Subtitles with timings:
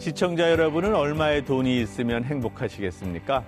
[0.00, 3.44] 시청자 여러분은 얼마의 돈이 있으면 행복하시겠습니까?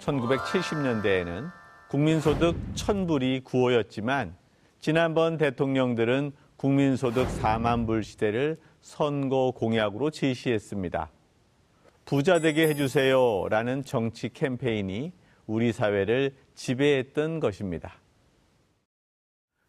[0.00, 1.52] 1970년대에는
[1.88, 4.34] 국민소득 1000불이 구호였지만
[4.80, 11.12] 지난번 대통령들은 국민소득 4만 불 시대를 선거 공약으로 제시했습니다.
[12.04, 15.12] 부자 되게 해주세요 라는 정치 캠페인이
[15.46, 18.00] 우리 사회를 지배했던 것입니다.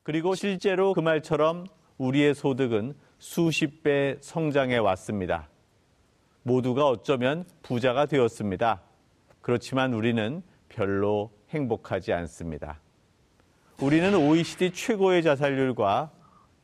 [0.02, 1.68] 그리고 실제로 그 말처럼
[2.00, 5.50] 우리의 소득은 수십 배 성장해 왔습니다.
[6.48, 8.82] 모두가 어쩌면 부자가 되었습니다.
[9.42, 12.80] 그렇지만 우리는 별로 행복하지 않습니다.
[13.82, 16.10] 우리는 OECD 최고의 자살률과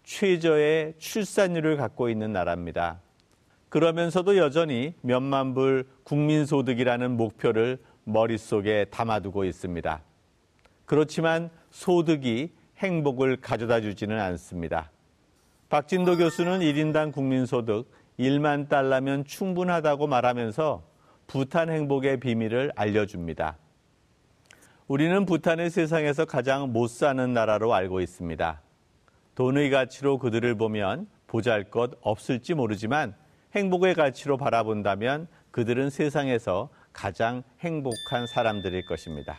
[0.03, 3.01] 최저의 출산율을 갖고 있는 나라입니다.
[3.67, 10.01] 그러면서도 여전히 몇만 불 국민소득이라는 목표를 머릿속에 담아두고 있습니다.
[10.85, 14.91] 그렇지만 소득이 행복을 가져다 주지는 않습니다.
[15.67, 20.83] 박진도 교수는 1인당 국민소득 1만 달러면 충분하다고 말하면서
[21.27, 23.57] 부탄 행복의 비밀을 알려줍니다.
[24.87, 28.61] 우리는 부탄을 세상에서 가장 못 사는 나라로 알고 있습니다.
[29.35, 33.15] 돈의 가치로 그들을 보면 보잘 것 없을지 모르지만
[33.55, 39.37] 행복의 가치로 바라본다면 그들은 세상에서 가장 행복한 사람들일 것입니다.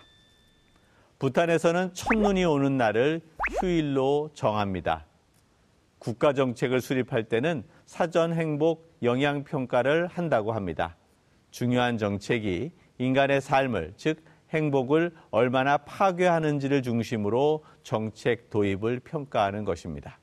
[1.18, 3.20] 부탄에서는 첫눈이 오는 날을
[3.60, 5.06] 휴일로 정합니다.
[6.04, 10.96] 국가 정책을 수립할 때는 사전 행복 영향 평가를 한다고 합니다.
[11.50, 20.18] 중요한 정책이 인간의 삶을 즉 행복을 얼마나 파괴하는지를 중심으로 정책 도입을 평가하는 것입니다.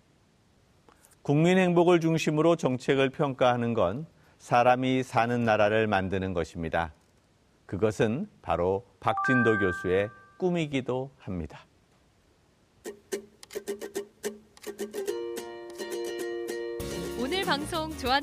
[1.23, 4.05] 국민 행복을 중심으로 정책을 평가하는 건
[4.37, 6.93] 사람이 사는 나라를 만드는 것입니다.
[7.65, 11.65] 그것은 바로 박진도 교수의 꿈이기도 합니다.
[17.33, 18.19] 오늘 방송 좋았